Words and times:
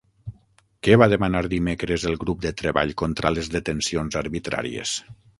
Què 0.85 0.95
va 1.01 1.07
demanar 1.09 1.41
dimecres 1.51 2.05
el 2.11 2.17
Grup 2.23 2.41
de 2.45 2.51
Treball 2.61 2.93
contra 3.01 3.31
les 3.35 3.51
Detencions 3.57 4.17
Arbitràries? 4.23 4.95